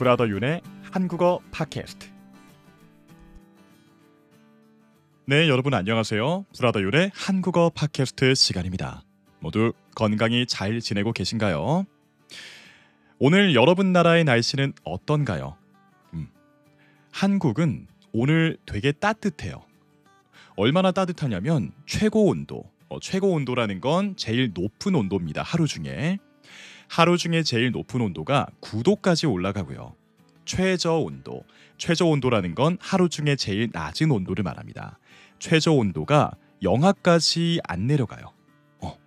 [0.00, 2.08] 브라더 윤의 한국어 팟캐스트.
[5.26, 6.46] 네, 여러분 안녕하세요.
[6.56, 9.02] 브라더 윤의 한국어 팟캐스트 시간입니다.
[9.40, 11.84] 모두 건강히 잘 지내고 계신가요?
[13.18, 15.58] 오늘 여러분 나라의 날씨는 어떤가요?
[16.14, 16.28] 음,
[17.12, 19.62] 한국은 오늘 되게 따뜻해요.
[20.56, 25.42] 얼마나 따뜻하냐면 최고 온도, 어, 최고 온도라는 건 제일 높은 온도입니다.
[25.42, 26.16] 하루 중에.
[26.90, 29.94] 하루 중에 제일 높은 온도가 9도까지 올라가고요.
[30.44, 31.44] 최저 온도,
[31.78, 34.98] 최저 온도라는 건 하루 중에 제일 낮은 온도를 말합니다.
[35.38, 36.32] 최저 온도가
[36.64, 38.32] 영하까지 안 내려가요.
[38.80, 38.98] 어,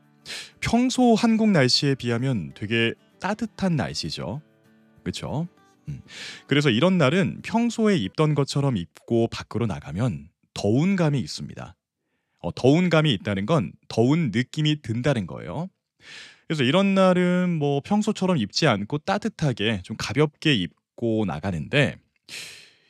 [0.61, 4.41] 평소 한국 날씨에 비하면 되게 따뜻한 날씨죠.
[5.03, 5.49] 그렇죠?
[5.89, 6.01] 음.
[6.47, 11.75] 그래서 이런 날은 평소에 입던 것처럼 입고 밖으로 나가면 더운 감이 있습니다.
[12.39, 15.67] 어, 더운 감이 있다는 건 더운 느낌이 든다는 거예요.
[16.47, 21.95] 그래서 이런 날은 뭐 평소처럼 입지 않고 따뜻하게 좀 가볍게 입고 나가는데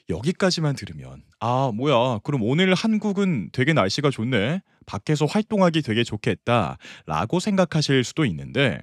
[0.09, 7.39] 여기까지만 들으면 아 뭐야 그럼 오늘 한국은 되게 날씨가 좋네 밖에서 활동하기 되게 좋겠다 라고
[7.39, 8.79] 생각하실 수도 있는데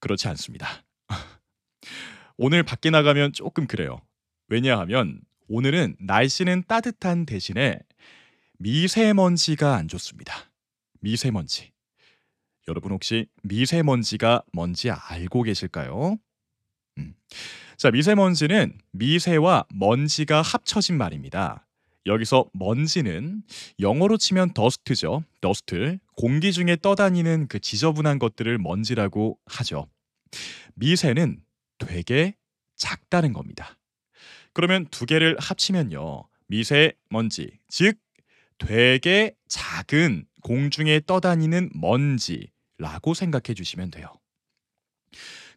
[0.00, 0.66] 그렇지 않습니다.
[2.36, 4.00] 오늘 밖에 나가면 조금 그래요.
[4.48, 7.78] 왜냐하면 오늘은 날씨는 따뜻한 대신에
[8.58, 10.34] 미세먼지가 안 좋습니다.
[11.00, 11.72] 미세먼지.
[12.68, 16.16] 여러분 혹시 미세먼지가 뭔지 알고 계실까요?
[16.98, 17.14] 음.
[17.76, 21.66] 자, 미세먼지는 미세와 먼지가 합쳐진 말입니다.
[22.06, 23.42] 여기서 먼지는
[23.78, 25.24] 영어로 치면 더스트죠.
[25.40, 25.98] 더스트.
[26.16, 29.88] 공기 중에 떠다니는 그 지저분한 것들을 먼지라고 하죠.
[30.74, 31.42] 미세는
[31.78, 32.34] 되게
[32.76, 33.78] 작다는 겁니다.
[34.52, 36.24] 그러면 두 개를 합치면요.
[36.48, 37.96] 미세 먼지, 즉
[38.58, 44.12] 되게 작은 공중에 떠다니는 먼지라고 생각해 주시면 돼요.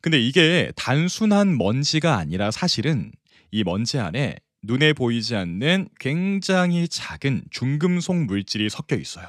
[0.02, 3.12] 근데 이게 단순한 먼지가 아니라 사실은
[3.52, 9.28] 이 먼지 안에 눈에 보이지 않는 굉장히 작은 중금속 물질이 섞여 있어요.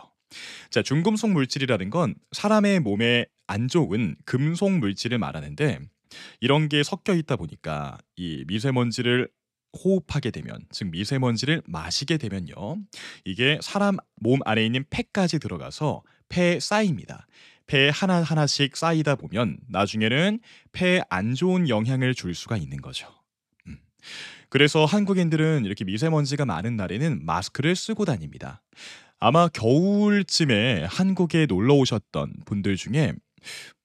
[0.70, 5.80] 자, 중금속 물질이라는 건 사람의 몸에 안 좋은 금속 물질을 말하는데
[6.40, 9.28] 이런 게 섞여 있다 보니까 이 미세먼지를
[9.74, 12.78] 호흡하게 되면 즉 미세먼지를 마시게 되면요.
[13.24, 17.26] 이게 사람 몸 안에 있는 폐까지 들어가서 폐에 쌓입니다.
[17.66, 20.40] 폐에 하나하나씩 쌓이다 보면 나중에는
[20.72, 23.08] 폐에 안 좋은 영향을 줄 수가 있는 거죠.
[23.66, 23.78] 음.
[24.48, 28.62] 그래서 한국인들은 이렇게 미세먼지가 많은 날에는 마스크를 쓰고 다닙니다.
[29.18, 33.14] 아마 겨울쯤에 한국에 놀러 오셨던 분들 중에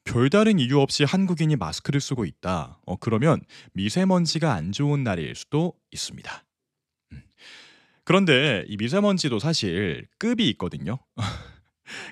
[0.10, 2.80] 별다른 이유 없이 한국인이 마스크를 쓰고 있다.
[2.88, 3.42] 어, 그러면
[3.74, 6.46] 미세먼지가 안 좋은 날일 수도 있습니다.
[7.12, 7.22] 음.
[8.06, 10.98] 그런데 이 미세먼지도 사실 급이 있거든요.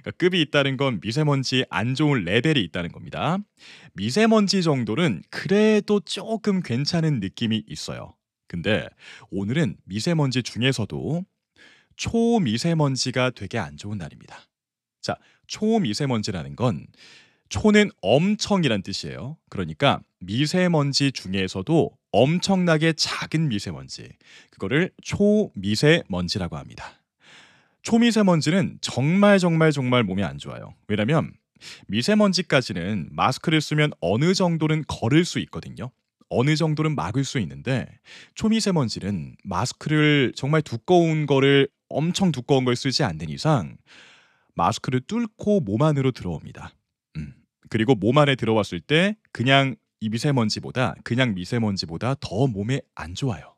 [0.03, 3.39] 그러니까 급이 있다는 건 미세먼지 안 좋은 레벨이 있다는 겁니다.
[3.93, 8.15] 미세먼지 정도는 그래도 조금 괜찮은 느낌이 있어요.
[8.47, 8.87] 근데
[9.31, 11.25] 오늘은 미세먼지 중에서도
[11.95, 14.39] 초미세먼지가 되게 안 좋은 날입니다.
[15.01, 15.15] 자,
[15.47, 16.85] 초미세먼지라는 건
[17.49, 19.37] 초는 엄청이란 뜻이에요.
[19.49, 24.09] 그러니까 미세먼지 중에서도 엄청나게 작은 미세먼지.
[24.51, 26.93] 그거를 초미세먼지라고 합니다.
[27.83, 30.73] 초미세먼지는 정말 정말 정말 몸에 안 좋아요.
[30.87, 31.31] 왜냐면
[31.87, 35.91] 미세먼지까지는 마스크를 쓰면 어느 정도는 걸을 수 있거든요.
[36.29, 37.87] 어느 정도는 막을 수 있는데
[38.35, 43.77] 초미세먼지는 마스크를 정말 두꺼운 거를 엄청 두꺼운 걸 쓰지 않는 이상
[44.55, 46.71] 마스크를 뚫고 몸 안으로 들어옵니다.
[47.67, 47.69] 음.
[47.69, 53.55] 그리고 몸 안에 들어왔을 때 그냥 이 미세먼지보다 그냥 미세먼지보다 더 몸에 안 좋아요.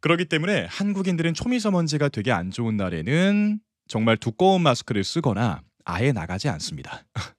[0.00, 7.04] 그렇기 때문에 한국인들은 초미세먼지가 되게 안 좋은 날에는 정말 두꺼운 마스크를 쓰거나 아예 나가지 않습니다.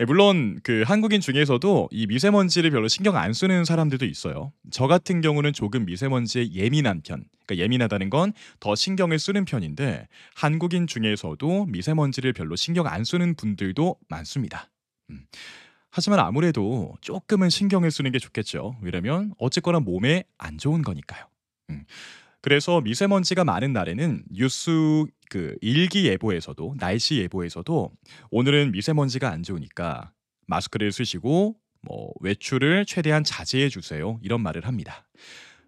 [0.00, 4.52] 예, 물론 그 한국인 중에서도 이 미세먼지를 별로 신경 안 쓰는 사람들도 있어요.
[4.70, 7.24] 저 같은 경우는 조금 미세먼지에 예민한 편.
[7.46, 13.96] 그러니까 예민하다는 건 더 신경을 쓰는 편인데 한국인 중에서도 미세먼지를 별로 신경 안 쓰는 분들도
[14.08, 14.70] 많습니다.
[15.10, 15.26] 음.
[15.90, 18.76] 하지만 아무래도 조금은 신경을 쓰는 게 좋겠죠.
[18.82, 21.26] 왜냐면 어쨌거나 몸에 안 좋은 거니까요.
[21.70, 21.84] 음.
[22.40, 27.90] 그래서 미세먼지가 많은 날에는 뉴스 그 일기 예보에서도 날씨 예보에서도
[28.30, 30.12] 오늘은 미세먼지가 안 좋으니까
[30.46, 34.20] 마스크를 쓰시고 뭐 외출을 최대한 자제해 주세요.
[34.22, 35.08] 이런 말을 합니다.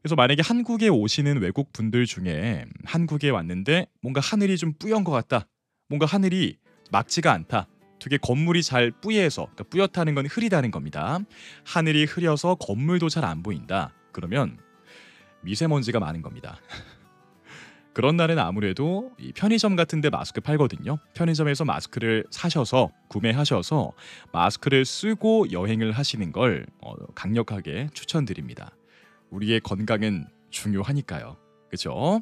[0.00, 5.48] 그래서 만약에 한국에 오시는 외국 분들 중에 한국에 왔는데 뭔가 하늘이 좀 뿌연 것 같다.
[5.88, 6.58] 뭔가 하늘이
[6.92, 7.66] 맑지가 않다.
[7.98, 11.18] 되게 건물이 잘 뿌예서 그러니까 뿌옇다는 건 흐리다는 겁니다.
[11.64, 13.92] 하늘이 흐려서 건물도 잘 안 보인다.
[14.12, 14.60] 그러면
[15.42, 16.60] 미세먼지가 많은 겁니다.
[17.96, 20.98] 그런 날엔 아무래도 편의점 같은 데 마스크 팔거든요.
[21.14, 23.94] 편의점에서 마스크를 사셔서 구매하셔서
[24.34, 28.76] 마스크를 쓰고 여행을 하시는 걸 어, 강력하게 추천드립니다.
[29.30, 31.38] 우리의 건강은 중요하니까요.
[31.70, 32.20] 그죠?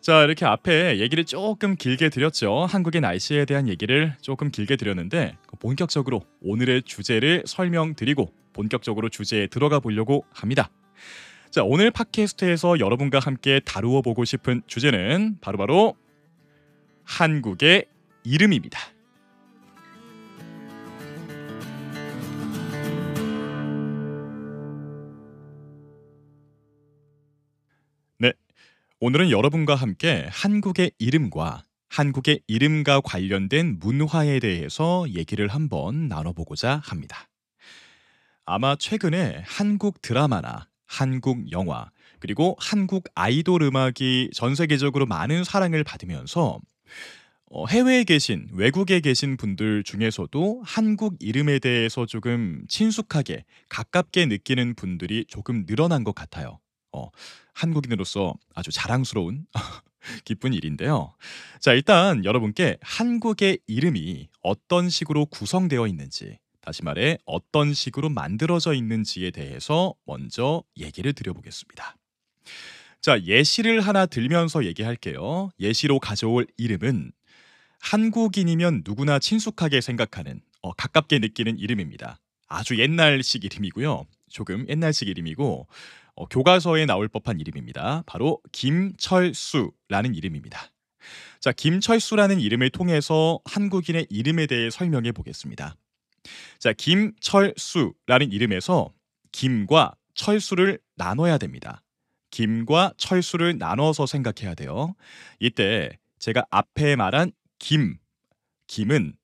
[0.00, 2.64] 자, 이렇게 앞에 얘기를 조금 길게 드렸죠.
[2.66, 10.24] 한국의 날씨에 대한 얘기를 조금 길게 드렸는데 본격적으로 오늘의 주제를 설명드리고 본격적으로 주제에 들어가 보려고
[10.32, 10.70] 합니다.
[11.50, 15.96] 자, 오늘 팟캐스트에서 여러분과 함께 다루어 보고 싶은 주제는 바로 바로
[17.02, 17.86] 한국의
[18.22, 18.78] 이름입니다.
[28.18, 28.32] 네.
[29.00, 37.26] 오늘은 여러분과 함께 한국의 이름과 한국의 이름과 관련된 문화에 대해서 얘기를 한번 나눠보고자 합니다.
[38.44, 41.88] 아마 최근에 한국 드라마나 한국 영화
[42.18, 46.58] 그리고 한국 아이돌 음악이 전 세계적으로 많은 사랑을 받으면서
[47.52, 55.24] 어, 해외에 계신 외국에 계신 분들 중에서도 한국 이름에 대해서 조금 친숙하게 가깝게 느끼는 분들이
[55.28, 56.58] 조금 늘어난 것 같아요.
[56.92, 57.08] 어,
[57.54, 59.46] 한국인으로서 아주 자랑스러운
[60.24, 61.14] 기쁜 일인데요.
[61.60, 69.30] 자, 일단 여러분께 한국의 이름이 어떤 식으로 구성되어 있는지, 다시 말해 어떤 식으로 만들어져 있는지에
[69.30, 71.96] 대해서 먼저 얘기를 드려보겠습니다.
[73.00, 75.50] 자, 예시를 하나 들면서 얘기할게요.
[75.58, 77.12] 예시로 가져올 이름은
[77.80, 82.18] 한국인이면 누구나 친숙하게 생각하는 어, 가깝게 느끼는 이름입니다.
[82.46, 84.04] 아주 옛날식 이름이고요.
[84.28, 85.66] 조금 옛날식 이름이고
[86.14, 88.02] 어, 교과서에 나올 법한 이름입니다.
[88.04, 90.70] 바로 김철수라는 이름입니다.
[91.40, 95.76] 자, 김철수라는 이름을 통해서 한국인의 이름에 대해 설명해 보겠습니다.
[96.58, 98.92] 자, 김철수라는 이름에서
[99.32, 101.82] 김과 철수를 나눠야 됩니다.
[102.30, 104.94] 김과 철수를 나눠서 생각해야 돼요.
[105.38, 107.98] 이때 제가 앞에 말한 김,
[108.66, 109.14] 김은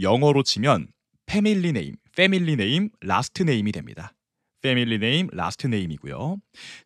[0.00, 0.88] 영어로 치면
[1.26, 4.12] family name, family name, last name이 됩니다.
[4.62, 6.38] family name, last name이고요.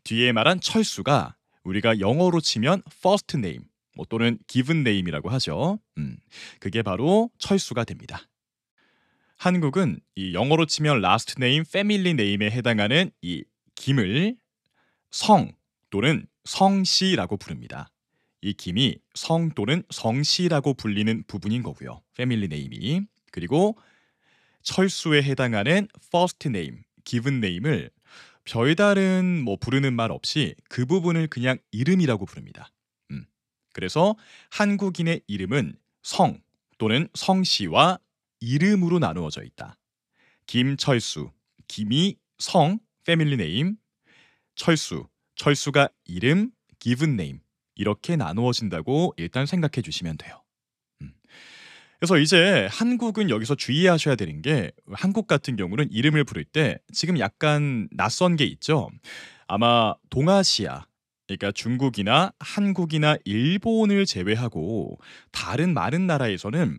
[0.05, 3.65] 뒤에 말한 철수가 우리가 영어로 치면 first name
[3.95, 5.79] 뭐 또는 given name이라고 하죠.
[5.99, 6.17] 음,
[6.59, 8.30] 그게 바로 철수가 됩니다.
[9.41, 13.43] 한국은 이 영어로 치면 last name, family name에 해당하는 이
[13.75, 14.37] 김을
[15.11, 15.51] 성
[15.89, 17.89] 또는 성씨라고 부릅니다.
[18.43, 22.03] 이 김이 성 또는 성씨라고 불리는 부분인 거고요.
[22.15, 23.01] family name이.
[23.33, 23.79] 그리고
[24.61, 27.89] 철수에 해당하는 first name, given name을
[28.45, 32.71] 별다른 뭐 부르는 말 없이 그 부분을 그냥 이름이라고 부릅니다.
[33.11, 33.25] 음.
[33.73, 34.17] 그래서
[34.51, 36.43] 한국인의 이름은 성
[36.77, 38.01] 또는 성씨와
[38.41, 39.77] 이름으로 나누어져 있다.
[40.47, 41.31] 김철수,
[41.69, 43.77] 김이 성, family name,
[44.55, 45.07] 철수,
[45.37, 46.51] 철수가 이름,
[46.81, 47.41] given name
[47.77, 50.43] 이렇게 나누어진다고 일단 생각해 주시면 돼요.
[51.03, 51.13] 음.
[51.99, 57.89] 그래서 이제 한국은 여기서 주의하셔야 되는 게 한국 같은 경우는 이름을 부를 때 지금 약간
[57.93, 58.91] 낯선 게 있죠.
[59.47, 60.87] 아마 동아시아
[61.27, 64.99] 그러니까 중국이나 한국이나 일본을 제외하고
[65.31, 66.79] 다른 많은 나라에서는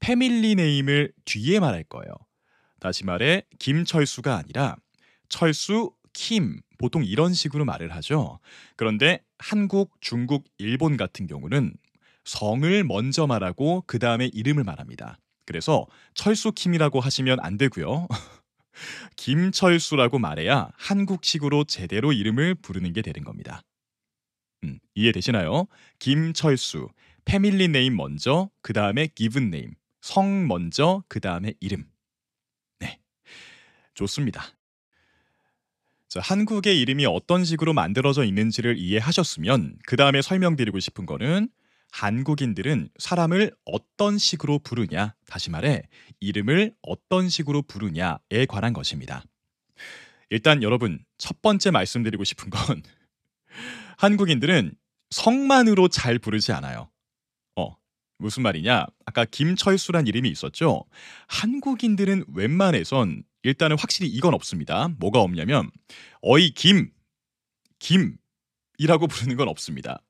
[0.00, 2.12] 패밀리 네임을 뒤에 말할 거예요.
[2.80, 4.76] 다시 말해 김철수가 아니라
[5.28, 8.38] 철수 킴 보통 이런 식으로 말을 하죠.
[8.76, 11.74] 그런데 한국, 중국, 일본 같은 경우는
[12.24, 15.18] 성을 먼저 말하고 그 다음에 이름을 말합니다.
[15.44, 18.08] 그래서 철수킴이라고 하시면 안 되고요.
[19.16, 23.62] 김철수라고 말해야 한국식으로 제대로 이름을 부르는 게 되는 겁니다.
[24.64, 25.66] 음, 이해되시나요?
[25.98, 26.88] 김철수,
[27.24, 29.74] family name 먼저, 그 다음에 given name,
[30.06, 31.84] 성 먼저, 그 다음에 이름.
[32.78, 33.00] 네,
[33.94, 34.44] 좋습니다.
[36.08, 41.48] 자, 한국의 이름이 어떤 식으로 만들어져 있는지를 이해하셨으면 그 다음에 설명드리고 싶은 거는
[41.90, 45.82] 한국인들은 사람을 어떤 식으로 부르냐, 다시 말해
[46.20, 49.24] 이름을 어떤 식으로 부르냐에 관한 것입니다.
[50.30, 52.80] 일단 여러분 첫 번째 말씀드리고 싶은 건
[53.98, 54.72] 한국인들은
[55.10, 56.90] 성만으로 잘 부르지 않아요.
[58.16, 58.86] 어, 무슨 말이냐?
[59.04, 60.84] 아까 김철수란 이름이 있었죠.
[61.28, 64.88] 한국인들은 웬만해선 일단은 확실히 이건 없습니다.
[64.98, 65.70] 뭐가 없냐면
[66.20, 66.90] 어이 김
[67.78, 70.02] 김이라고 부르는 건 없습니다.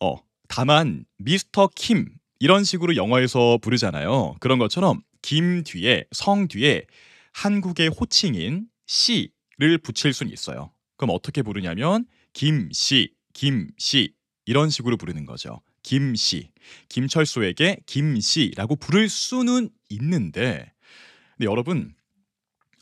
[0.00, 0.16] 어,
[0.48, 2.08] 다만 미스터 킴
[2.40, 4.36] 이런 식으로 영어에서 부르잖아요.
[4.40, 6.86] 그런 것처럼 김 뒤에 성 뒤에
[7.32, 10.72] 한국의 호칭인 씨를 붙일 수는 있어요.
[10.96, 14.14] 그럼 어떻게 부르냐면 김씨, 김씨
[14.46, 15.60] 이런 식으로 부르는 거죠.
[15.88, 16.50] 김씨,
[16.90, 20.70] 김철수에게 김씨라고 부를 수는 있는데
[21.34, 21.94] 근데 여러분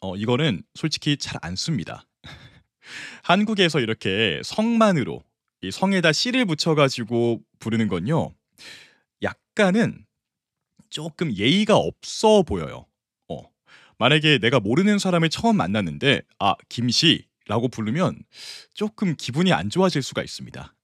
[0.00, 2.04] 어, 이거는 솔직히 잘 안 씁니다.
[3.22, 5.22] 한국에서 이렇게 성만으로
[5.62, 8.34] 이 성에다 씨를 붙여가지고 부르는 건요.
[9.22, 10.04] 약간은
[10.90, 12.86] 조금 예의가 없어 보여요.
[13.28, 13.42] 어.
[13.98, 18.24] 만약에 내가 모르는 사람을 처음 만났는데 아 김씨 라고 부르면
[18.74, 20.75] 조금 기분이 안 좋아질 수가 있습니다.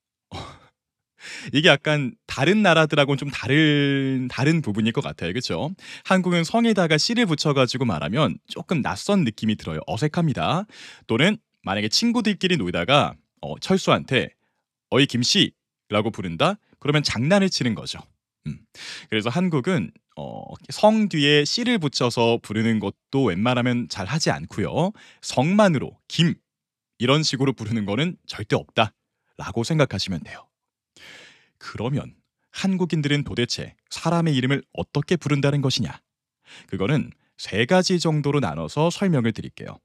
[1.53, 5.33] 이게 약간 다른 나라들하고는 좀 다른 다른 부분일 것 같아요.
[5.33, 5.71] 그렇죠?
[6.05, 9.81] 한국은 성에다가 씨를 붙여 가지고 말하면 조금 낯선 느낌이 들어요.
[9.87, 10.67] 어색합니다.
[11.07, 14.31] 또는 만약에 친구들끼리 놀다가 어, 철수한테
[14.91, 16.59] 어이 김씨라고 부른다?
[16.79, 17.99] 그러면 장난을 치는 거죠.
[18.47, 18.59] 음.
[19.09, 24.93] 그래서 한국은 어, 성 뒤에 씨를 붙여서 부르는 것도 웬만하면 잘 하지 않고요.
[25.23, 26.35] 성만으로 김
[26.99, 30.47] 이런 식으로 부르는 거는 절대 없다라고 생각하시면 돼요.
[31.63, 32.15] 그러면
[32.51, 36.01] 한국인들은 도대체 사람의 이름을 어떻게 부른다는 것이냐?
[36.67, 39.79] 그거는 세 가지 정도로 나눠서 설명을 드릴게요.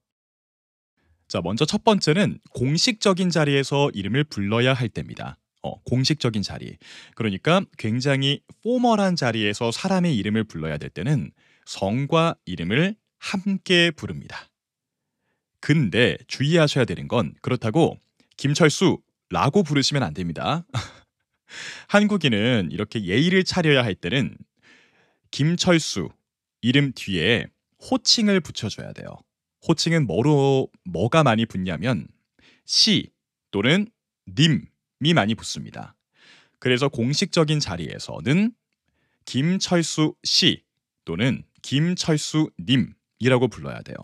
[1.28, 5.38] 자, 먼저 첫 번째는 공식적인 자리에서 이름을 불러야 할 때입니다.
[5.62, 6.78] 어, 공식적인 자리.
[7.16, 11.32] 그러니까 굉장히 포멀한 자리에서 사람의 이름을 불러야 될 때는
[11.66, 14.50] 성과 이름을 함께 부릅니다.
[15.60, 18.00] 근데 주의하셔야 되는 건 그렇다고
[18.38, 20.66] 김철수라고 부르시면 안 됩니다.
[21.88, 24.38] 한국인은 이렇게 예의를 차려야 할 때는
[25.32, 26.10] 김철수
[26.62, 27.48] 이름 뒤에
[27.92, 29.08] 호칭을 붙여줘야 돼요.
[29.68, 32.08] 호칭은 뭐로 뭐가 많이 붙냐면
[32.66, 33.12] 씨
[33.52, 33.88] 또는
[34.28, 35.96] 님이 많이 붙습니다.
[36.60, 38.52] 그래서 공식적인 자리에서는
[39.26, 40.64] 김철수 씨
[41.06, 43.96] 또는 김철수 님이라고 불러야 돼요.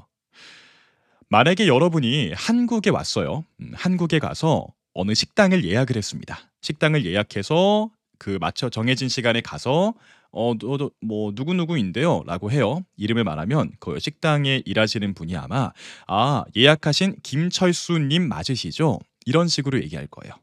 [1.30, 3.46] 만약에 여러분이 한국에 왔어요.
[3.60, 6.40] 음, 한국에 가서 어느 식당을 예약을 했습니다.
[6.62, 9.94] 식당을 예약해서 그 맞춰 정해진 시간에 가서
[10.32, 12.84] 어, 너, 뭐 누구누구인데요 라고 해요.
[12.98, 15.72] 이름을 말하면 그 식당에 일하시는 분이 아마
[16.08, 19.00] 아, 예약하신 김철수 님 맞으시죠?
[19.26, 20.34] 이런 식으로 얘기할 거예요.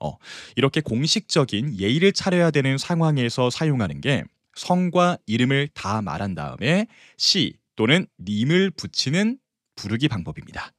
[0.00, 0.16] 어,
[0.56, 6.86] 이렇게 공식적인 예의를 차려야 되는 상황에서 사용하는 게 성과 이름을 다 말한 다음에
[7.16, 9.38] 시 또는 님을 붙이는
[9.76, 10.72] 부르기 방법입니다.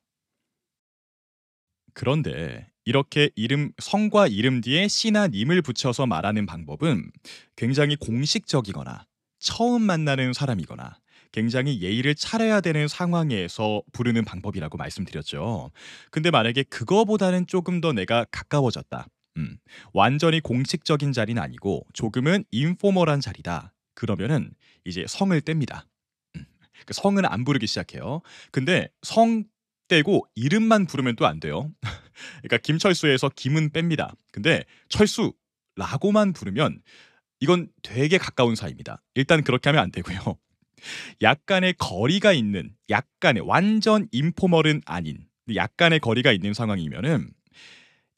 [1.93, 7.12] 그런데 이렇게 이름 성과 이름 뒤에 씨나 님을 붙여서 말하는 방법은
[7.58, 9.06] 굉장히 공식적이거나
[9.39, 10.98] 처음 만나는 사람이거나
[11.34, 15.70] 굉장히 예의를 차려야 되는 상황에서 부르는 방법이라고 말씀드렸죠.
[16.12, 19.06] 근데 만약에 그거보다는 조금 더 내가 가까워졌다.
[19.36, 19.58] 음,
[19.91, 23.74] 완전히 공식적인 자리는 아니고 조금은 인포멀한 자리다.
[23.96, 24.51] 그러면은
[24.86, 25.84] 이제 성을 뗍니다.
[26.38, 26.46] 음,
[26.86, 28.22] 그 성은 안 부르기 시작해요.
[28.53, 29.44] 근데 성
[29.88, 31.72] 떼고 이름만 부르면 또 안 돼요.
[32.41, 34.15] 그러니까 김철수에서 김은 뺍니다.
[34.32, 36.82] 근데 철수라고만 부르면
[37.39, 39.01] 이건 되게 가까운 사이입니다.
[39.15, 40.38] 일단 그렇게 하면 안 되고요.
[41.22, 47.29] 약간의 거리가 있는 약간의 완전 인포멀은 아닌 약간의 거리가 있는 상황이면은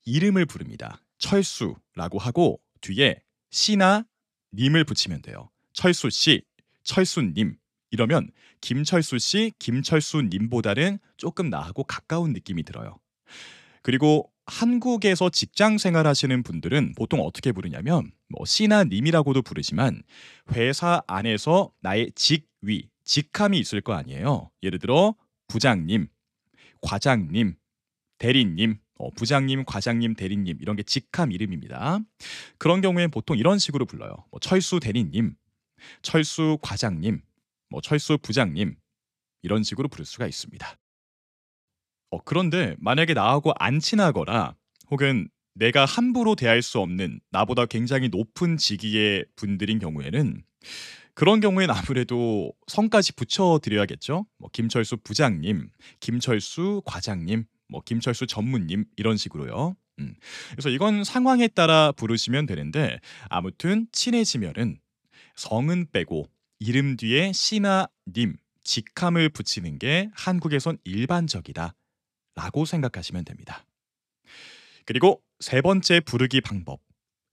[0.05, 1.01] 이름을 부릅니다.
[1.17, 3.21] 철수라고 하고 뒤에
[3.51, 4.05] 씨나
[4.53, 5.49] 님을 붙이면 돼요.
[5.73, 6.41] 철수 씨,
[6.83, 7.55] 철수님
[7.91, 12.97] 이러면 김철수 씨, 김철수 님보다는 조금 나하고 가까운 느낌이 들어요.
[13.81, 20.01] 그리고 한국에서 직장 생활하시는 분들은 보통 어떻게 부르냐면 뭐 씨나 님이라고도 부르지만
[20.51, 24.49] 회사 안에서 나의 직위, 직함이 있을 거 아니에요.
[24.63, 25.15] 예를 들어
[25.47, 26.07] 부장님,
[26.81, 27.55] 과장님,
[28.17, 31.99] 대리님, 어, 부장님, 과장님, 대리님 이런 게 직함 이름입니다.
[32.57, 34.13] 그런 경우엔 보통 이런 식으로 불러요.
[34.31, 35.35] 뭐 철수 대리님,
[36.01, 37.21] 철수 과장님,
[37.69, 38.75] 뭐 철수 부장님
[39.41, 40.77] 이런 식으로 부를 수가 있습니다.
[42.11, 44.55] 어, 그런데 만약에 나하고 안 친하거나
[44.91, 50.43] 혹은 내가 함부로 대할 수 없는 나보다 굉장히 높은 직위의 분들인 경우에는
[51.13, 54.25] 그런 경우엔 아무래도 성까지 붙여드려야겠죠.
[54.37, 59.75] 뭐 김철수 부장님, 김철수 과장님, 뭐 김철수 전무님 이런 식으로요.
[59.99, 60.15] 음.
[60.51, 62.99] 그래서 이건 상황에 따라 부르시면 되는데
[63.29, 64.79] 아무튼 친해지면은
[65.35, 71.73] 성은 빼고 이름 뒤에 씨나 님, 직함을 붙이는 게 한국에선 일반적이다.
[72.35, 73.65] 라고 생각하시면 됩니다.
[74.85, 76.81] 그리고 세 번째 부르기 방법.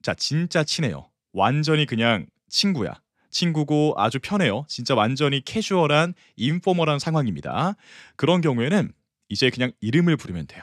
[0.03, 1.11] 자, 진짜 친해요.
[1.33, 3.01] 완전히 그냥 친구야.
[3.31, 4.65] 친구고 아주 편해요.
[4.69, 7.75] 진짜 완전히 캐주얼한 인포멀한 상황입니다.
[8.15, 8.93] 그런 경우에는
[9.29, 10.63] 이제 그냥 이름을 부르면 돼요.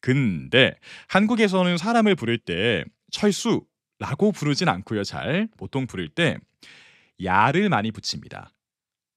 [0.00, 0.76] 근데
[1.08, 5.02] 한국에서는 사람을 부를 때 철수라고 부르진 않고요.
[5.02, 6.36] 잘 보통 부를 때
[7.22, 8.52] 야를 많이 붙입니다.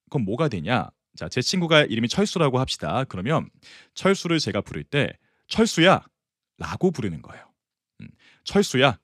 [0.10, 0.90] 그럼 뭐가 되냐?
[1.16, 3.04] 자, 제 친구가 이름이 철수라고 합시다.
[3.06, 3.50] 그러면
[3.96, 6.06] 철수를 제가 부를 때 철수야
[6.58, 7.44] 라고 부르는 거예요.
[8.02, 8.08] 음,
[8.44, 9.00] 철수야.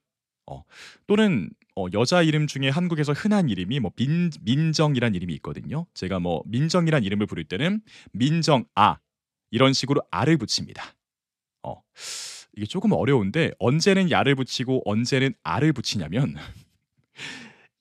[0.46, 0.64] 어,
[1.08, 5.88] 또는 어, 여자 이름 중에 한국에서 흔한 이름이 뭐 민, 민정이란 이름이 있거든요.
[5.94, 7.82] 제가 뭐 민정이란 이름을 부를 때는
[8.12, 9.00] 민정아
[9.50, 10.96] 이런 식으로 아를 붙입니다.
[11.64, 11.82] 어,
[12.56, 16.36] 이게 조금 어려운데 언제는 야를 붙이고 언제는 아를 붙이냐면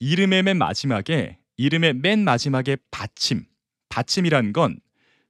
[0.02, 3.46] 이름의 맨 마지막에 이름의 맨 마지막에 받침
[3.88, 4.80] 받침이라는 건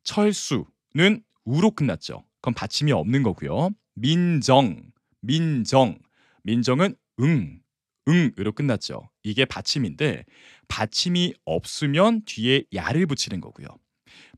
[0.03, 2.25] 철수는 우로 끝났죠.
[2.41, 3.69] 그럼 받침이 없는 거고요.
[3.95, 4.81] 민정,
[5.21, 5.99] 민정,
[6.43, 7.61] 민정은 응,
[8.09, 9.11] 응으로 끝났죠.
[9.23, 10.25] 이게 받침인데
[10.69, 13.67] 받침이 없으면 뒤에 야를 붙이는 거고요.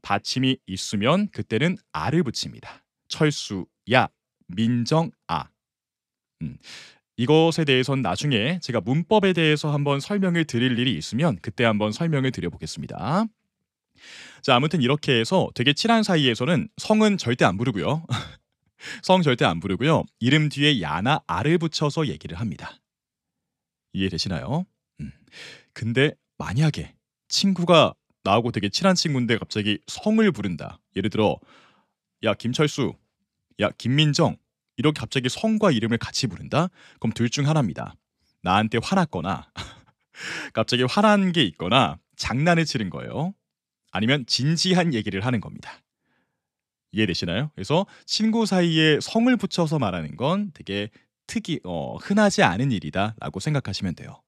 [0.02, 2.84] 받침이 있으면 그때는 아를 붙입니다.
[3.06, 4.08] 철수, 야,
[4.48, 5.48] 민정, 아.
[6.42, 6.58] 음,
[7.16, 13.26] 이것에 대해서는 나중에 제가 문법에 대해서 한번 설명을 드릴 일이 있으면 그때 한번 설명을 드려보겠습니다.
[14.42, 18.04] 자, 아무튼 이렇게 해서 되게 친한 사이에서는 성은 절대 안 부르고요.
[19.02, 20.04] 성 절대 안 부르고요.
[20.20, 22.72] 이름 뒤에 야나 아를 붙여서 얘기를 합니다.
[23.92, 24.66] 이해되시나요?
[25.00, 25.12] 음.
[25.72, 26.94] 근데 만약에
[27.28, 27.94] 친구가
[28.24, 30.80] 나하고 되게 친한 친구인데 갑자기 성을 부른다.
[30.96, 31.38] 예를 들어
[32.24, 32.94] 야 김철수,
[33.60, 34.36] 야 김민정
[34.76, 36.68] 이렇게 갑자기 성과 이름을 같이 부른다?
[37.00, 37.94] 그럼 둘 중 하나입니다.
[38.42, 39.50] 나한테 화났거나
[40.52, 43.34] 갑자기 화난 게 있거나 장난을 치는 거예요.
[43.90, 45.80] 아니면 진지한 얘기를 하는 겁니다.
[46.92, 47.50] 이해되시나요?
[47.54, 50.90] 그래서 친구 사이에 성을 붙여서 말하는 건 되게
[51.26, 54.22] 특이 어, 흔하지 않은 일이다라고 생각하시면 돼요.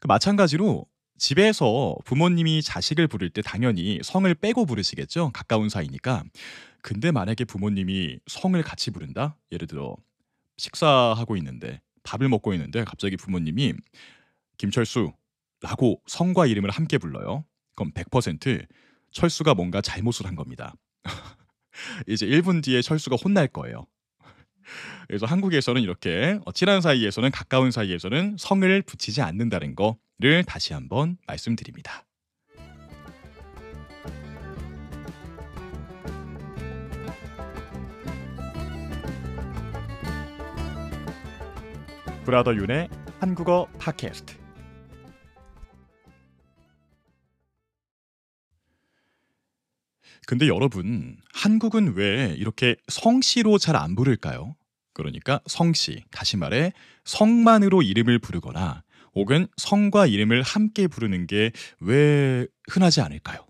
[0.00, 0.86] 그 마찬가지로
[1.18, 5.30] 집에서 부모님이 자식을 부를 때 당연히 성을 빼고 부르시겠죠.
[5.32, 6.24] 가까운 사이니까.
[6.82, 9.38] 근데 만약에 부모님이 성을 같이 부른다?
[9.52, 9.96] 예를 들어
[10.56, 13.74] 식사하고 있는데 밥을 먹고 있는데 갑자기 부모님이
[14.58, 17.44] 김철수라고 성과 이름을 함께 불러요.
[17.74, 18.66] 그럼 100%
[19.12, 20.74] 철수가 뭔가 잘못을 한 겁니다.
[22.08, 23.86] 이제 1분 뒤에 철수가 혼날 거예요.
[25.06, 32.04] 그래서 한국에서는 이렇게 어, 친한 사이에서는 가까운 사이에서는 성을 붙이지 않는다는 거를 다시 한번 말씀드립니다.
[42.24, 42.88] 브라더 윤의
[43.20, 44.36] 한국어 팟캐스트
[50.26, 54.54] 근데 여러분, 한국은 왜 이렇게 성씨로 잘 안 부를까요?
[54.94, 56.72] 그러니까 성씨, 다시 말해
[57.04, 58.82] 성만으로 이름을 부르거나
[59.14, 63.44] 혹은 성과 이름을 함께 부르는 게 왜 흔하지 않을까요?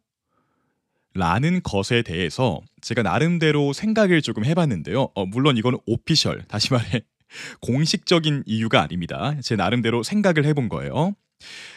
[1.15, 5.11] 라는 것에 대해서 제가 나름대로 생각을 조금 해봤는데요.
[5.15, 7.03] 어, 물론 이거는 오피셜, 다시 말해
[7.61, 9.35] 공식적인 이유가 아닙니다.
[9.43, 11.15] 제 나름대로 생각을 해본 거예요.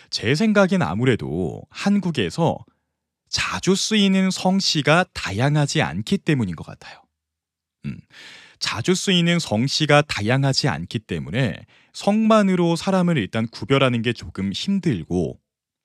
[0.10, 2.58] 제 생각엔 아무래도 한국에서
[3.30, 7.02] 자주 쓰이는 성씨가 다양하지 않기 때문인 것 같아요.
[7.86, 7.98] 음,
[8.60, 15.40] 자주 쓰이는 성씨가 다양하지 않기 때문에 성만으로 사람을 일단 구별하는 게 조금 힘들고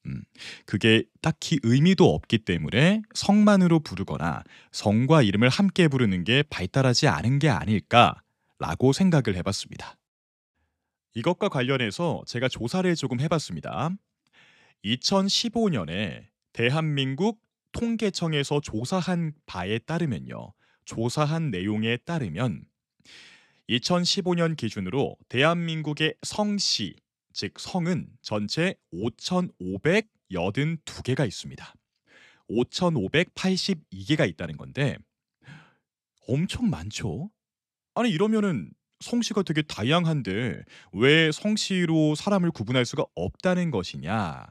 [0.07, 0.23] 음,
[0.65, 7.49] 그게 딱히 의미도 없기 때문에 성만으로 부르거나 성과 이름을 함께 부르는 게 발달하지 않은 게
[7.49, 8.23] 아닐까
[8.61, 9.97] 라고 생각을 해봤습니다.
[11.15, 13.91] 이것과 관련해서 제가 조사를 조금 해봤습니다.
[14.85, 17.41] 2015년에 대한민국
[17.73, 20.53] 통계청에서 조사한 바에 따르면요.
[20.85, 22.65] 조사한 내용에 따르면
[23.71, 26.97] 2015년 기준으로 대한민국의 성씨,
[27.33, 31.75] 즉 성은 전체 5,582개가 있습니다.
[32.51, 34.99] 5,582개가 있다는 건데
[36.29, 37.31] 엄청 많죠?
[37.95, 44.47] 아니 이러면은 성씨가 되게 다양한데 왜 성씨로 사람을 구분할 수가 없다는 것이냐?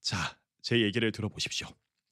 [0.00, 1.68] 자, 제 얘기를 들어보십시오.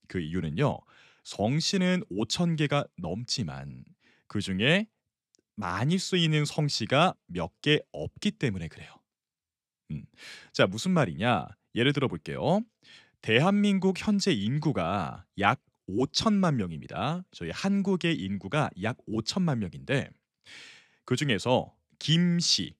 [0.09, 0.79] 그 이유는요.
[1.25, 3.85] 성씨는 5천 개가 넘지만
[4.29, 4.87] 그 중에
[5.57, 8.91] 많이 쓰이는 성씨가 몇 개 없기 때문에 그래요.
[9.91, 10.05] 음.
[10.53, 11.49] 자, 무슨 말이냐?
[11.75, 12.61] 예를 들어 볼게요.
[13.23, 17.25] 대한민국 현재 인구가 약 5천만 명입니다.
[17.33, 20.11] 저희 한국의 인구가 약 5천만 명인데
[21.05, 22.75] 그 중에서 김씨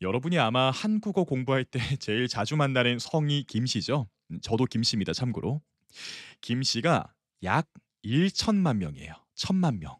[0.00, 4.08] 여러분이 아마 한국어 공부할 때 제일 자주 만나는 성이 김씨죠.
[4.30, 5.12] 음, 저도 김씨입니다.
[5.12, 5.60] 참고로
[6.40, 7.68] 김씨가 약
[8.04, 9.12] 1천만 명이에요.
[9.34, 9.96] 천만 명.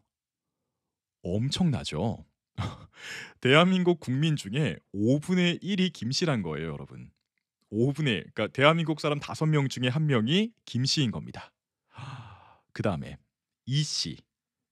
[1.21, 2.25] 엄청나죠.
[3.41, 7.11] 대한민국 국민 중에 5분의 1이 김씨란 거예요, 여러분.
[7.71, 11.51] 5분의 그러니까 대한민국 사람 5명 중에 한 명이 김씨인 겁니다.
[12.73, 13.17] 그 다음에
[13.65, 14.17] 이씨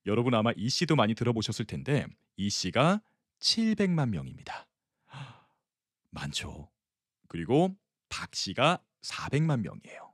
[0.08, 3.02] 여러분 아마 이 씨도 많이 들어보셨을 텐데 이 씨가
[3.40, 4.68] 700만 명입니다.
[6.12, 6.70] 많죠.
[7.28, 7.76] 그리고
[8.10, 10.14] 박 씨가 400만 명이에요.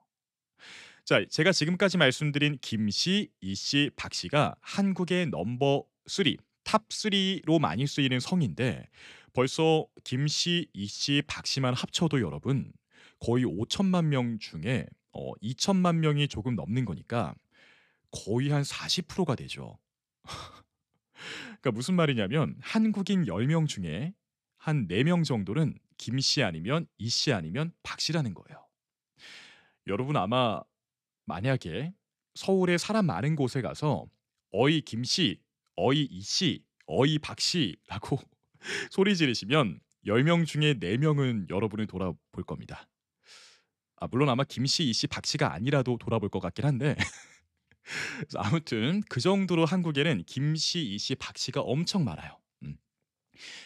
[1.06, 6.26] 자, 제가 지금까지 말씀드린 김 씨, 이 씨, 박 씨가 한국의 number 3,
[6.64, 8.88] top 3로 많이 쓰이는 성인데
[9.34, 12.72] 벌써 김 씨, 이 씨, 박 씨만 합쳐도 여러분
[13.20, 17.36] 거의 5천만 명 중에 어, 2천만 명이 조금 넘는 거니까
[18.14, 19.78] 거의 한 40%가 되죠.
[21.62, 24.14] 그러니까 무슨 말이냐면 한국인 10명 중에
[24.58, 28.66] 한 4명 정도는 김 씨 아니면 이 씨 아니면 박 씨라는 거예요.
[29.88, 30.62] 여러분 아마
[31.26, 31.94] 만약에
[32.36, 34.06] 서울에 사람 많은 곳에 가서
[34.52, 35.42] 어이 김 씨,
[35.76, 38.20] 어이 이 씨, 어이 박 씨라고
[38.92, 42.88] 소리 지르시면 10명 중에 4명은 여러분을 돌아볼 겁니다.
[43.96, 46.96] 아, 물론 아마 김 씨, 이 씨, 박 씨가 아니라도 돌아볼 것 같긴 한데
[48.20, 52.38] 그래서 아무튼 그 정도로 한국에는 김씨, 이씨, 박씨가 엄청 많아요.
[52.64, 52.78] 음.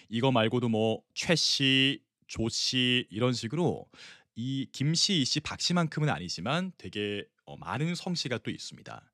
[0.10, 3.88] 이거 말고도 뭐 최씨, 조씨 이런 식으로
[4.36, 9.12] 이 김씨, 이씨, 박씨만큼은 아니지만 되게 어, 많은 성씨가 또 있습니다.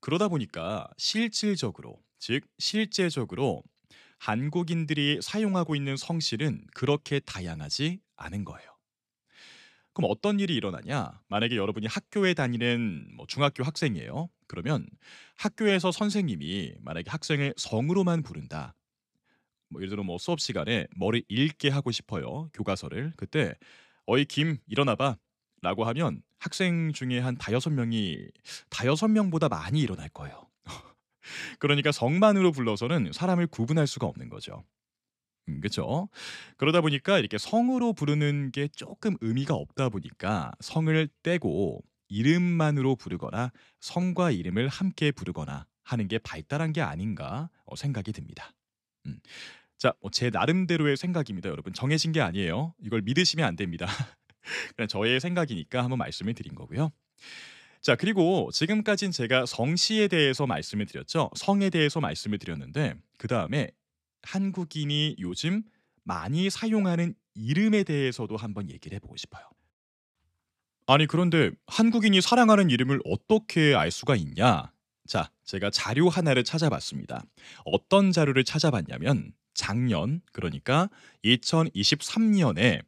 [0.00, 3.62] 그러다 보니까 실질적으로 즉 실제적으로
[4.18, 8.75] 한국인들이 사용하고 있는 성실은 그렇게 다양하지 않은 거예요.
[9.96, 11.22] 그럼 어떤 일이 일어나냐?
[11.28, 14.28] 만약에 여러분이 학교에 다니는 뭐 중학교 학생이에요.
[14.46, 14.86] 그러면
[15.38, 18.74] 학교에서 선생님이 만약에 학생을 성으로만 부른다.
[19.70, 22.50] 뭐 예를 들어 뭐 수업 시간에 머리 읽게 하고 싶어요.
[22.52, 23.14] 교과서를.
[23.16, 23.54] 그때
[24.04, 25.16] 어이 김 일어나 봐.
[25.62, 28.18] 라고 하면 학생 중에 한 다여섯 명이
[28.68, 30.46] 다여섯 명보다 많이 일어날 거예요.
[31.58, 34.62] 그러니까 성만으로 불러서는 사람을 구분할 수가 없는 거죠.
[35.48, 36.08] 음, 그렇죠.
[36.56, 44.30] 그러다 보니까 이렇게 성으로 부르는 게 조금 의미가 없다 보니까 성을 떼고 이름만으로 부르거나 성과
[44.30, 48.52] 이름을 함께 부르거나 하는 게 발달한 게 아닌가 어, 생각이 듭니다.
[49.06, 49.20] 음.
[49.78, 51.72] 자, 뭐 제 나름대로의 생각입니다, 여러분.
[51.74, 52.74] 정해진 게 아니에요.
[52.82, 53.86] 이걸 믿으시면 안 됩니다.
[54.76, 56.92] 그냥 저의 생각이니까 한번 말씀을 드린 거고요.
[57.82, 61.30] 자, 그리고 지금까진 제가 성씨에 대해서 말씀을 드렸죠.
[61.36, 63.70] 성에 대해서 말씀을 드렸는데 그 다음에
[64.26, 65.62] 한국인이 요즘
[66.02, 69.42] 많이 사용하는 이름에 대해서도 한번 얘기를 해보고 싶어요.
[70.86, 74.72] 아니 그런데 한국인이 사랑하는 이름을 어떻게 알 수가 있냐?
[75.06, 77.24] 자, 제가 자료 하나를 찾아봤습니다.
[77.64, 80.88] 어떤 자료를 찾아봤냐면 작년 그러니까
[81.24, 82.84] 2023년에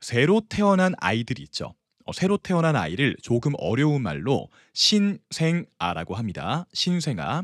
[0.00, 1.74] 새로 태어난 아이들이 있죠.
[2.04, 6.66] 어, 새로 태어난 아이를 조금 어려운 말로 신생아라고 합니다.
[6.72, 7.42] 신생아.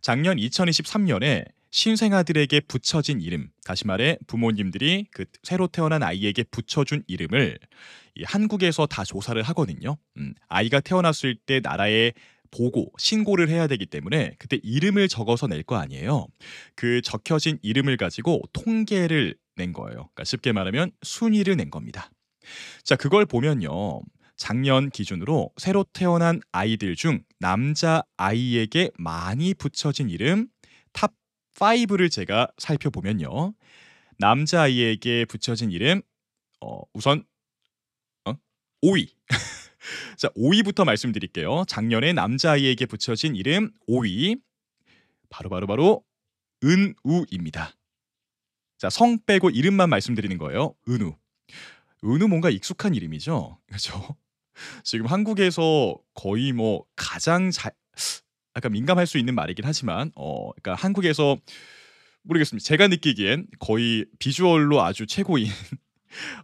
[0.00, 7.58] 작년 2023년에 신생아들에게 붙여진 이름, 다시 말해 부모님들이 그 새로 태어난 아이에게 붙여준 이름을
[8.26, 9.96] 한국에서 다 조사를 하거든요.
[10.16, 12.12] 음, 아이가 태어났을 때 나라에
[12.52, 16.28] 보고 신고를 해야 되기 때문에 그때 이름을 적어서 낼 거 아니에요.
[16.76, 19.94] 그 적혀진 이름을 가지고 통계를 낸 거예요.
[19.96, 22.08] 그러니까 쉽게 말하면 순위를 낸 겁니다.
[22.84, 24.00] 자, 그걸 보면요.
[24.36, 30.53] 작년 기준으로 새로 태어난 아이들 중 남자 아이에게 많이 붙여진 이름 top
[31.54, 33.54] 5를 제가 살펴보면요.
[34.18, 36.02] 남자 아이에게 붙여진 이름
[36.60, 37.24] 어, 우선
[38.24, 38.34] 어?
[38.82, 39.10] 5위.
[40.16, 41.64] 자, 5위부터 말씀드릴게요.
[41.68, 44.40] 작년에 남자아이에게 붙여진 이름 5위.
[45.28, 46.04] 바로 바로 바로
[46.62, 47.76] 은우입니다.
[48.78, 50.74] 자, 성 빼고 이름만 말씀드리는 거예요.
[50.88, 51.16] 은우.
[52.04, 53.58] 은우 뭔가 익숙한 이름이죠.
[53.66, 54.16] 그렇죠?
[54.84, 57.72] 지금 한국에서 거의 뭐 가장 잘
[58.56, 61.38] 약간 민감할 수 있는 말이긴 하지만 어 그러니까 한국에서
[62.22, 62.64] 모르겠습니다.
[62.64, 65.48] 제가 느끼기엔 거의 비주얼로 아주 최고인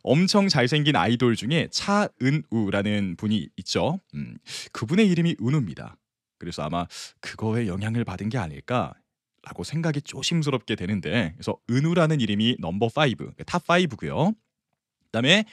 [0.02, 4.00] 엄청 잘생긴 아이돌 중에 차은우라는 분이 있죠.
[4.14, 4.36] 음,
[4.72, 5.96] 그분의 이름이 은우입니다.
[6.38, 6.86] 그래서 아마
[7.20, 8.94] 그거에 영향을 받은 게 아닐까
[9.42, 14.34] 라고 생각이 조심스럽게 되는데 그래서 은우라는 이름이 number 5, 그러니까 top 5고요.
[15.06, 15.44] 그다음에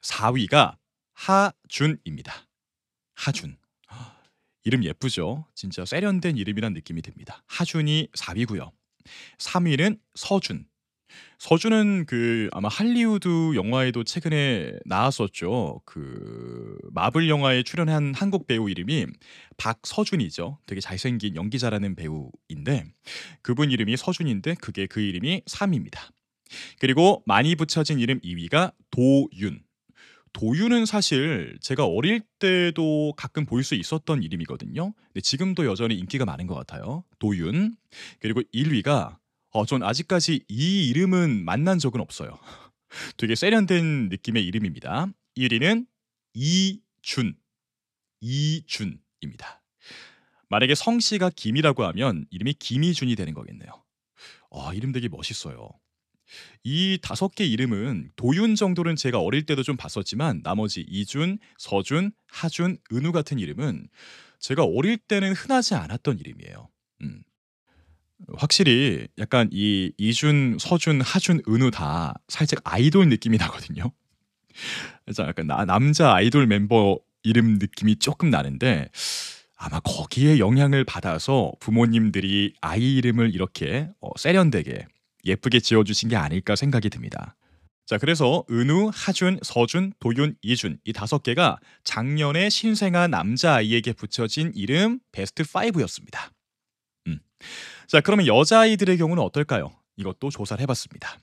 [0.00, 0.76] 4위가
[1.14, 2.32] 하준입니다.
[3.14, 3.56] 하준.
[4.64, 5.46] 이름 예쁘죠?
[5.54, 7.42] 진짜 세련된 이름이란 느낌이 듭니다.
[7.46, 8.70] 하준이 4위고요.
[9.38, 10.66] 3위는 서준.
[11.38, 15.82] 서준은 그 아마 할리우드 영화에도 최근에 나왔었죠.
[15.84, 19.06] 그 마블 영화에 출연한 한국 배우 이름이
[19.56, 20.58] 박서준이죠.
[20.66, 22.84] 되게 잘생긴 연기자라는 배우인데
[23.42, 25.98] 그분 이름이 서준인데 그게 그 이름이 3위입니다.
[26.78, 29.62] 그리고 많이 붙여진 이름 2위가 도윤.
[30.32, 34.92] 도윤은 사실 제가 어릴 때도 가끔 볼 수 있었던 이름이거든요.
[35.08, 37.04] 근데 지금도 여전히 인기가 많은 것 같아요.
[37.18, 37.76] 도윤.
[38.20, 39.18] 그리고 1위가
[39.50, 42.38] 어, 전 아직까지 이 이름은 만난 적은 없어요.
[43.18, 45.08] 되게 세련된 느낌의 이름입니다.
[45.36, 45.86] 1위는
[46.34, 47.34] 이준.
[48.20, 49.62] 이준입니다.
[50.48, 53.70] 만약에 성씨가 김이라고 하면 이름이 김이준이 되는 거겠네요.
[54.50, 55.68] 아, 이름 되게 멋있어요.
[56.64, 62.78] 이 다섯 개 이름은 도윤 정도는 제가 어릴 때도 좀 봤었지만 나머지 이준, 서준, 하준,
[62.92, 63.88] 은우 같은 이름은
[64.38, 66.68] 제가 어릴 때는 흔하지 않았던 이름이에요.
[67.02, 67.22] 음.
[68.36, 73.90] 확실히 약간 이 이준, 서준, 하준, 은우 다 살짝 아이돌 느낌이 나거든요.
[75.04, 78.88] 그래서 약간 나, 남자 아이돌 멤버 이름 느낌이 조금 나는데
[79.56, 84.86] 아마 거기에 영향을 받아서 부모님들이 아이 이름을 이렇게 어, 세련되게
[85.24, 87.36] 예쁘게 지어주신 게 아닐까 생각이 듭니다.
[87.84, 94.52] 자, 그래서 은우, 하준, 서준, 도윤, 이준 이 다섯 개가 작년에 신생아 남자 아이에게 붙여진
[94.54, 96.30] 이름 베스트 5였습니다.
[97.08, 97.18] 음.
[97.88, 99.72] 자, 그러면 여자아이들의 경우는 어떨까요?
[99.96, 101.18] 이것도 조사를 해봤습니다.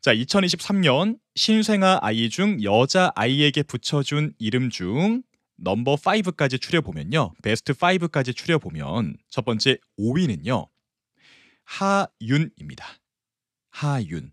[0.00, 5.22] 자, 2023년 신생아 아이 중 여자 아이에게 붙여준 이름 중
[5.56, 7.32] 넘버 5까지 추려보면요.
[7.42, 10.68] 베스트 5까지 추려보면 첫 번째 5위는요.
[11.64, 12.86] 하윤입니다.
[13.74, 14.32] 하윤.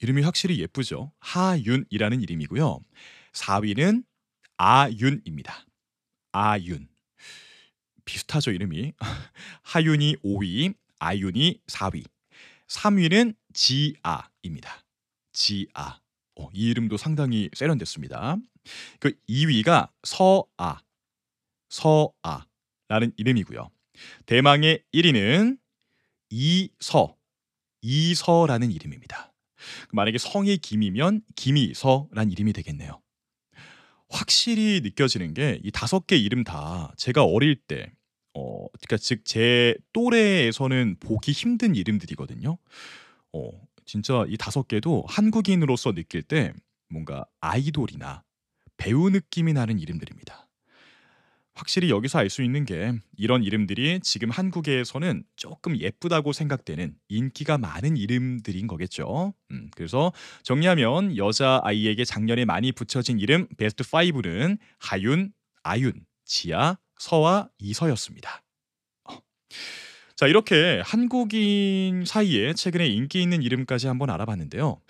[0.00, 1.12] 이름이 확실히 예쁘죠.
[1.20, 2.80] 하윤이라는 이름이고요.
[3.32, 4.04] 4위는
[4.56, 5.64] 아윤입니다.
[6.32, 6.88] 아윤.
[8.04, 8.94] 비슷하죠, 이름이.
[9.62, 12.04] 하윤이 5위, 아윤이 4위.
[12.66, 14.84] 3위는 지아입니다.
[15.32, 16.00] 지아.
[16.34, 18.38] 어, 이 이름도 상당히 세련됐습니다.
[18.98, 20.82] 그 2위가 서아.
[21.68, 23.70] 서아라는 이름이고요.
[24.26, 25.58] 대망의 1위는
[26.30, 27.17] 이서.
[27.88, 29.32] 이서라는 이름입니다.
[29.92, 33.00] 만약에 성이 김이면 김이서란 이름이 되겠네요.
[34.10, 37.92] 확실히 느껴지는 게 이 다섯 개 이름 다 제가 어릴 때
[38.34, 42.58] 어 그러니까 즉 제 또래에서는 보기 힘든 이름들이거든요.
[43.32, 43.50] 어
[43.86, 46.52] 진짜 이 다섯 개도 한국인으로서 느낄 때
[46.90, 48.22] 뭔가 아이돌이나
[48.76, 50.47] 배우 느낌이 나는 이름들입니다.
[51.58, 57.96] 확실히 여기서 알 수 있는 게 이런 이름들이 지금 한국에서는 조금 예쁘다고 생각되는 인기가 많은
[57.96, 59.34] 이름들인 거겠죠.
[59.50, 65.92] 음, 그래서 정리하면 여자 아이에게 작년에 많이 붙여진 이름 베스트 5는 하윤, 아윤,
[66.26, 68.42] 지아, 서와 이서였습니다.
[69.10, 69.18] 어.
[70.14, 74.80] 자 이렇게 한국인 사이에 최근에 인기 있는 이름까지 한번 알아봤는데요.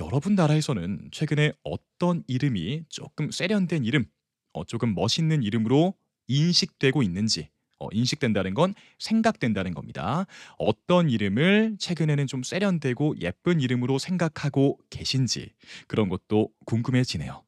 [0.00, 4.04] 여러분 나라에서는 최근에 어떤 이름이 조금 세련된 이름,
[4.52, 5.94] 어, 조금 멋있는 이름으로
[6.26, 10.26] 인식되고 있는지 어, 인식된다는 건 생각된다는 겁니다.
[10.58, 15.50] 어떤 이름을 최근에는 좀 세련되고 예쁜 이름으로 생각하고 계신지
[15.86, 17.42] 그런 것도 궁금해지네요.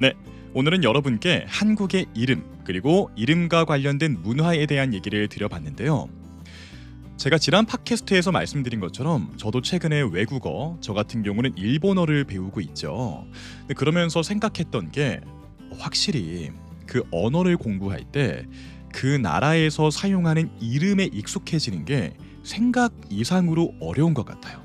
[0.00, 0.12] 네,
[0.54, 6.23] 오늘은 여러분께 한국의 이름 그리고 이름과 관련된 문화에 대한 얘기를 드려봤는데요.
[7.16, 13.24] 제가 지난 팟캐스트에서 말씀드린 것처럼 저도 최근에 외국어, 저 같은 경우는 일본어를 배우고 있죠.
[13.76, 15.20] 그러면서 생각했던 게
[15.78, 16.50] 확실히
[16.86, 18.46] 그 언어를 공부할 때
[18.94, 24.63] 그 나라에서 사용하는 이름에 익숙해지는 게 생각 이상으로 어려운 것 같아요.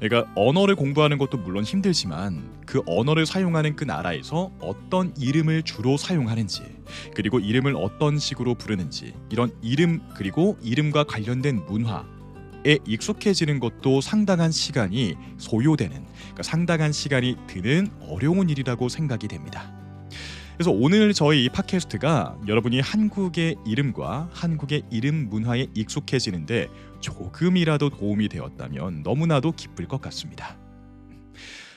[0.00, 6.62] 그러니까 언어를 공부하는 것도 물론 힘들지만 그 언어를 사용하는 그 나라에서 어떤 이름을 주로 사용하는지
[7.14, 12.06] 그리고 이름을 어떤 식으로 부르는지 이런 이름 그리고 이름과 관련된 문화
[12.66, 19.77] 에 익숙해지는 것도 상당한 시간이 소요되는 그러니까 상당한 시간이 드는 어려운 일이라고 생각이 됩니다.
[20.58, 26.66] 그래서 오늘 저희 이 팟캐스트가 여러분이 한국의 이름과 한국의 이름 문화에 익숙해지는데
[26.98, 30.56] 조금이라도 도움이 되었다면 너무나도 기쁠 것 같습니다.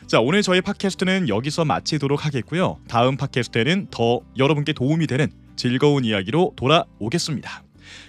[0.07, 2.79] 자, 오늘 저희 팟캐스트는 여기서 마치도록 하겠고요.
[2.87, 7.63] 다음 팟캐스트에는 더 여러분께 도움이 되는 즐거운 이야기로 돌아오겠습니다.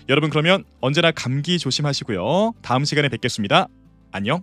[0.09, 2.55] 여러분 그러면 언제나 감기 조심하시고요.
[2.63, 3.69] 다음 시간에 뵙겠습니다.
[4.11, 4.43] 안녕.